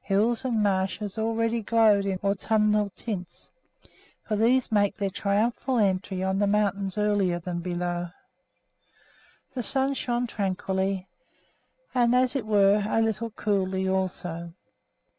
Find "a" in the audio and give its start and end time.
12.88-13.02